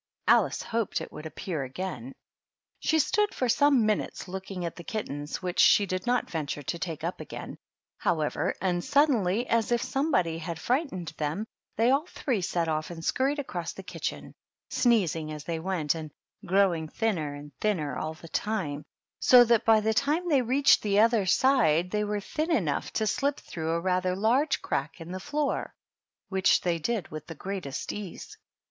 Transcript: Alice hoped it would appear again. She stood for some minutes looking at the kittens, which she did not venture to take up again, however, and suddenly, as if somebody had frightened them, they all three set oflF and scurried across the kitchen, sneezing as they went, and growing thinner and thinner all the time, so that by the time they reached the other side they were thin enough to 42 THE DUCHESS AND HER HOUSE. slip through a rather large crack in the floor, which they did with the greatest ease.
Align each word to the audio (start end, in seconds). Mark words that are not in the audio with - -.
Alice 0.27 0.63
hoped 0.63 0.99
it 0.99 1.11
would 1.11 1.27
appear 1.27 1.61
again. 1.63 2.15
She 2.79 2.97
stood 2.97 3.35
for 3.35 3.47
some 3.47 3.85
minutes 3.85 4.27
looking 4.27 4.65
at 4.65 4.75
the 4.75 4.83
kittens, 4.83 5.43
which 5.43 5.59
she 5.59 5.85
did 5.85 6.07
not 6.07 6.27
venture 6.27 6.63
to 6.63 6.79
take 6.79 7.03
up 7.03 7.21
again, 7.21 7.59
however, 7.99 8.55
and 8.59 8.83
suddenly, 8.83 9.45
as 9.45 9.71
if 9.71 9.83
somebody 9.83 10.39
had 10.39 10.57
frightened 10.57 11.13
them, 11.19 11.45
they 11.77 11.91
all 11.91 12.07
three 12.07 12.41
set 12.41 12.67
oflF 12.67 12.89
and 12.89 13.05
scurried 13.05 13.37
across 13.37 13.73
the 13.73 13.83
kitchen, 13.83 14.33
sneezing 14.71 15.31
as 15.31 15.43
they 15.43 15.59
went, 15.59 15.93
and 15.93 16.09
growing 16.47 16.87
thinner 16.87 17.35
and 17.35 17.51
thinner 17.59 17.95
all 17.95 18.15
the 18.15 18.27
time, 18.27 18.83
so 19.19 19.43
that 19.43 19.65
by 19.65 19.79
the 19.81 19.93
time 19.93 20.27
they 20.29 20.41
reached 20.41 20.81
the 20.81 20.99
other 20.99 21.27
side 21.27 21.91
they 21.91 22.03
were 22.03 22.19
thin 22.19 22.51
enough 22.51 22.91
to 22.93 23.05
42 23.05 23.05
THE 23.05 23.05
DUCHESS 23.05 23.17
AND 23.17 23.21
HER 23.21 23.27
HOUSE. 23.27 23.35
slip 23.43 23.51
through 23.51 23.69
a 23.73 23.79
rather 23.81 24.15
large 24.15 24.63
crack 24.63 24.99
in 24.99 25.11
the 25.11 25.19
floor, 25.19 25.75
which 26.29 26.61
they 26.61 26.79
did 26.79 27.09
with 27.09 27.27
the 27.27 27.35
greatest 27.35 27.93
ease. 27.93 28.35